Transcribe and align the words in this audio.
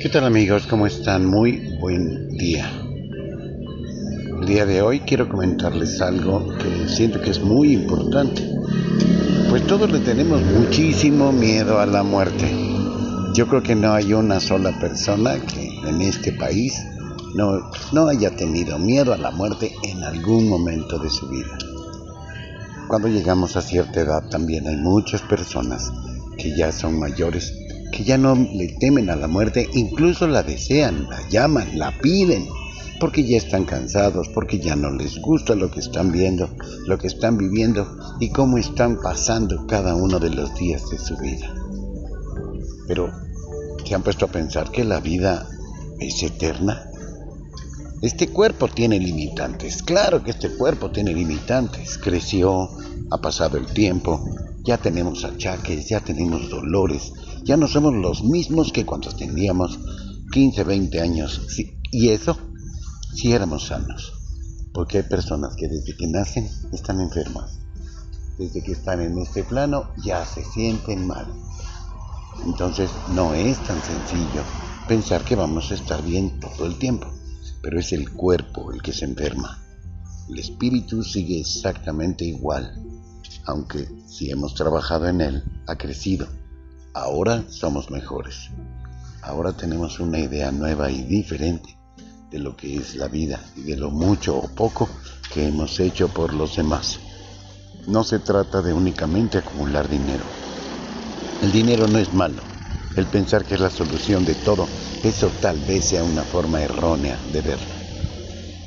¿Qué 0.00 0.10
tal 0.10 0.24
amigos? 0.24 0.66
¿Cómo 0.66 0.86
están? 0.86 1.24
Muy 1.24 1.78
buen 1.80 2.28
día. 2.28 2.70
El 4.40 4.46
día 4.46 4.66
de 4.66 4.82
hoy 4.82 5.00
quiero 5.00 5.26
comentarles 5.26 6.02
algo 6.02 6.54
que 6.58 6.86
siento 6.86 7.20
que 7.22 7.30
es 7.30 7.40
muy 7.40 7.72
importante. 7.72 8.46
Pues 9.48 9.66
todos 9.66 9.90
le 9.90 10.00
tenemos 10.00 10.42
muchísimo 10.42 11.32
miedo 11.32 11.80
a 11.80 11.86
la 11.86 12.02
muerte. 12.02 12.46
Yo 13.34 13.48
creo 13.48 13.62
que 13.62 13.74
no 13.74 13.94
hay 13.94 14.12
una 14.12 14.38
sola 14.38 14.78
persona 14.78 15.38
que 15.40 15.80
en 15.88 16.02
este 16.02 16.30
país 16.32 16.74
no, 17.34 17.70
no 17.92 18.08
haya 18.08 18.36
tenido 18.36 18.78
miedo 18.78 19.14
a 19.14 19.18
la 19.18 19.30
muerte 19.30 19.72
en 19.82 20.04
algún 20.04 20.46
momento 20.46 20.98
de 20.98 21.08
su 21.08 21.26
vida. 21.28 21.56
Cuando 22.86 23.08
llegamos 23.08 23.56
a 23.56 23.62
cierta 23.62 24.02
edad 24.02 24.28
también 24.28 24.68
hay 24.68 24.76
muchas 24.76 25.22
personas 25.22 25.90
que 26.36 26.54
ya 26.54 26.70
son 26.70 26.98
mayores 26.98 27.65
que 27.92 28.04
ya 28.04 28.18
no 28.18 28.34
le 28.34 28.76
temen 28.78 29.10
a 29.10 29.16
la 29.16 29.28
muerte, 29.28 29.68
incluso 29.74 30.26
la 30.26 30.42
desean, 30.42 31.08
la 31.08 31.28
llaman, 31.28 31.78
la 31.78 31.96
piden, 31.98 32.46
porque 32.98 33.24
ya 33.24 33.36
están 33.36 33.64
cansados, 33.64 34.28
porque 34.28 34.58
ya 34.58 34.76
no 34.76 34.90
les 34.90 35.18
gusta 35.18 35.54
lo 35.54 35.70
que 35.70 35.80
están 35.80 36.12
viendo, 36.12 36.48
lo 36.86 36.98
que 36.98 37.06
están 37.06 37.36
viviendo 37.36 37.86
y 38.20 38.30
cómo 38.30 38.58
están 38.58 39.00
pasando 39.02 39.66
cada 39.66 39.94
uno 39.94 40.18
de 40.18 40.30
los 40.30 40.54
días 40.54 40.88
de 40.90 40.98
su 40.98 41.16
vida. 41.16 41.54
Pero, 42.88 43.12
¿se 43.84 43.94
han 43.94 44.02
puesto 44.02 44.26
a 44.26 44.28
pensar 44.28 44.70
que 44.70 44.84
la 44.84 45.00
vida 45.00 45.48
es 45.98 46.22
eterna? 46.22 46.90
Este 48.02 48.28
cuerpo 48.28 48.68
tiene 48.68 48.98
limitantes, 48.98 49.82
claro 49.82 50.22
que 50.22 50.30
este 50.30 50.50
cuerpo 50.50 50.90
tiene 50.90 51.14
limitantes, 51.14 51.98
creció, 51.98 52.68
ha 53.10 53.18
pasado 53.18 53.56
el 53.56 53.66
tiempo, 53.66 54.22
ya 54.66 54.78
tenemos 54.78 55.24
achaques, 55.24 55.88
ya 55.88 56.00
tenemos 56.00 56.50
dolores, 56.50 57.12
ya 57.44 57.56
no 57.56 57.68
somos 57.68 57.94
los 57.94 58.24
mismos 58.24 58.72
que 58.72 58.84
cuando 58.84 59.10
teníamos 59.12 59.78
15, 60.32 60.64
20 60.64 61.00
años. 61.00 61.40
y 61.92 62.08
eso, 62.08 62.36
si 63.14 63.32
éramos 63.32 63.68
sanos. 63.68 64.12
Porque 64.74 64.98
hay 64.98 65.04
personas 65.04 65.54
que 65.56 65.68
desde 65.68 65.96
que 65.96 66.08
nacen 66.08 66.50
están 66.72 67.00
enfermas. 67.00 67.58
Desde 68.38 68.62
que 68.62 68.72
están 68.72 69.00
en 69.00 69.16
este 69.18 69.44
plano 69.44 69.88
ya 70.04 70.26
se 70.26 70.44
sienten 70.44 71.06
mal. 71.06 71.26
Entonces 72.44 72.90
no 73.14 73.32
es 73.34 73.56
tan 73.64 73.80
sencillo 73.82 74.42
pensar 74.88 75.24
que 75.24 75.36
vamos 75.36 75.70
a 75.70 75.74
estar 75.74 76.04
bien 76.04 76.38
todo 76.40 76.66
el 76.66 76.76
tiempo. 76.76 77.06
Pero 77.62 77.78
es 77.80 77.92
el 77.92 78.12
cuerpo 78.12 78.72
el 78.72 78.82
que 78.82 78.92
se 78.92 79.06
enferma. 79.06 79.62
El 80.28 80.40
espíritu 80.40 81.04
sigue 81.04 81.40
exactamente 81.40 82.24
igual, 82.24 82.82
aunque 83.46 83.88
si 84.06 84.30
hemos 84.30 84.54
trabajado 84.54 85.08
en 85.08 85.20
él, 85.20 85.44
ha 85.66 85.76
crecido 85.76 86.26
Ahora 86.96 87.44
somos 87.50 87.90
mejores. 87.90 88.48
Ahora 89.20 89.52
tenemos 89.52 90.00
una 90.00 90.18
idea 90.18 90.50
nueva 90.50 90.90
y 90.90 91.02
diferente 91.02 91.76
de 92.30 92.38
lo 92.38 92.56
que 92.56 92.74
es 92.74 92.94
la 92.94 93.06
vida 93.06 93.38
y 93.54 93.64
de 93.64 93.76
lo 93.76 93.90
mucho 93.90 94.34
o 94.38 94.48
poco 94.48 94.88
que 95.30 95.46
hemos 95.46 95.78
hecho 95.78 96.08
por 96.08 96.32
los 96.32 96.56
demás. 96.56 96.98
No 97.86 98.02
se 98.02 98.18
trata 98.18 98.62
de 98.62 98.72
únicamente 98.72 99.36
acumular 99.36 99.90
dinero. 99.90 100.24
El 101.42 101.52
dinero 101.52 101.86
no 101.86 101.98
es 101.98 102.14
malo. 102.14 102.40
El 102.96 103.04
pensar 103.04 103.44
que 103.44 103.56
es 103.56 103.60
la 103.60 103.68
solución 103.68 104.24
de 104.24 104.34
todo, 104.34 104.66
eso 105.04 105.30
tal 105.42 105.58
vez 105.58 105.84
sea 105.84 106.02
una 106.02 106.22
forma 106.22 106.62
errónea 106.62 107.18
de 107.30 107.42
verlo. 107.42 107.74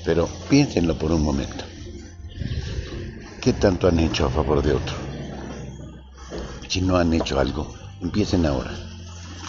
Pero 0.06 0.30
piénsenlo 0.48 1.00
por 1.00 1.12
un 1.12 1.24
momento. 1.24 1.69
¿Qué 3.42 3.54
tanto 3.54 3.88
han 3.88 4.00
hecho 4.00 4.26
a 4.26 4.30
favor 4.30 4.62
de 4.62 4.74
otro? 4.74 4.96
Si 6.68 6.82
no 6.82 6.98
han 6.98 7.14
hecho 7.14 7.40
algo, 7.40 7.74
Empiecen 8.02 8.46
ahora. 8.46 8.72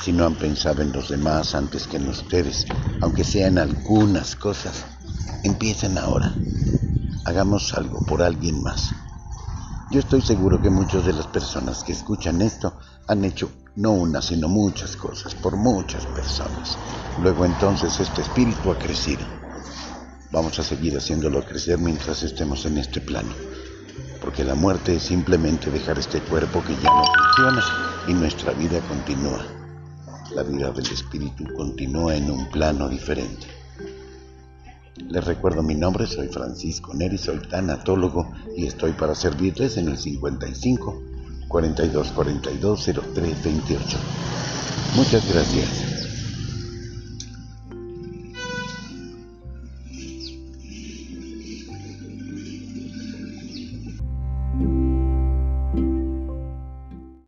Si 0.02 0.12
no 0.12 0.26
han 0.26 0.34
pensado 0.34 0.82
en 0.82 0.90
los 0.90 1.08
demás 1.08 1.54
antes 1.54 1.86
que 1.86 1.98
en 1.98 2.08
ustedes, 2.08 2.66
aunque 3.00 3.22
sean 3.22 3.58
algunas 3.58 4.34
cosas, 4.34 4.84
empiecen 5.44 5.98
ahora. 5.98 6.34
Hagamos 7.26 7.74
algo 7.74 8.04
por 8.04 8.22
alguien 8.22 8.60
más. 8.60 8.90
Yo 9.92 10.00
estoy 10.00 10.20
seguro 10.20 10.60
que 10.60 10.68
muchas 10.68 11.04
de 11.04 11.12
las 11.12 11.28
personas 11.28 11.84
que 11.84 11.92
escuchan 11.92 12.42
esto 12.42 12.76
han 13.06 13.24
hecho 13.24 13.52
no 13.76 13.92
una, 13.92 14.20
sino 14.20 14.48
muchas 14.48 14.96
cosas 14.96 15.36
por 15.36 15.56
muchas 15.56 16.04
personas. 16.06 16.76
Luego 17.22 17.44
entonces 17.44 18.00
este 18.00 18.22
espíritu 18.22 18.72
ha 18.72 18.78
crecido. 18.78 19.24
Vamos 20.32 20.58
a 20.58 20.64
seguir 20.64 20.96
haciéndolo 20.96 21.44
crecer 21.44 21.78
mientras 21.78 22.24
estemos 22.24 22.64
en 22.66 22.78
este 22.78 23.00
plano. 23.00 23.30
Porque 24.20 24.44
la 24.44 24.54
muerte 24.54 24.96
es 24.96 25.02
simplemente 25.04 25.70
dejar 25.70 25.98
este 25.98 26.20
cuerpo 26.20 26.62
que 26.62 26.74
ya 26.74 26.90
no 26.90 27.02
funciona 27.04 27.64
y 28.08 28.14
nuestra 28.14 28.52
vida 28.52 28.80
continúa. 28.80 29.44
La 30.34 30.42
vida 30.42 30.70
del 30.70 30.86
espíritu 30.86 31.44
continúa 31.56 32.14
en 32.14 32.30
un 32.30 32.50
plano 32.50 32.88
diferente. 32.88 33.46
Les 35.08 35.24
recuerdo 35.24 35.62
mi 35.62 35.74
nombre, 35.74 36.06
soy 36.06 36.28
Francisco 36.28 36.94
Neri, 36.94 37.18
soy 37.18 37.38
tanatólogo 37.48 38.30
y 38.56 38.66
estoy 38.66 38.92
para 38.92 39.14
servirles 39.14 39.76
en 39.76 39.88
el 39.88 39.98
55 39.98 41.02
42 41.48 42.12
42 42.12 42.90
03 43.14 43.44
28. 43.44 43.98
Muchas 44.94 45.32
gracias. 45.32 45.89